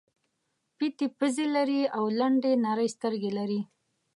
پېتې 0.77 1.05
پزې 1.17 1.45
لري 1.55 1.81
او 1.97 2.03
لنډې 2.19 2.51
نرۍ 2.65 2.89
سترګې 2.95 3.31
لري. 3.37 3.61